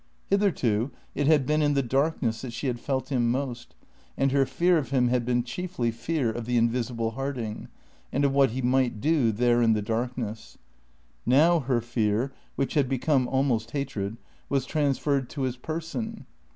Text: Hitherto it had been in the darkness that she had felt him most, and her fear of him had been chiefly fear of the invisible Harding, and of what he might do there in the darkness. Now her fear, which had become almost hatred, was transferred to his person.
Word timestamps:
Hitherto 0.31 0.89
it 1.13 1.27
had 1.27 1.45
been 1.45 1.61
in 1.61 1.75
the 1.75 1.83
darkness 1.83 2.41
that 2.41 2.53
she 2.53 2.65
had 2.65 2.79
felt 2.79 3.09
him 3.11 3.29
most, 3.29 3.75
and 4.17 4.31
her 4.31 4.47
fear 4.47 4.79
of 4.79 4.89
him 4.89 5.09
had 5.09 5.25
been 5.25 5.43
chiefly 5.43 5.91
fear 5.91 6.31
of 6.31 6.47
the 6.47 6.57
invisible 6.57 7.11
Harding, 7.11 7.67
and 8.11 8.25
of 8.25 8.33
what 8.33 8.49
he 8.49 8.63
might 8.63 8.99
do 8.99 9.31
there 9.31 9.61
in 9.61 9.73
the 9.73 9.81
darkness. 9.83 10.57
Now 11.23 11.59
her 11.59 11.81
fear, 11.81 12.31
which 12.55 12.73
had 12.73 12.89
become 12.89 13.27
almost 13.27 13.69
hatred, 13.69 14.17
was 14.49 14.65
transferred 14.65 15.29
to 15.29 15.43
his 15.43 15.57
person. 15.57 16.25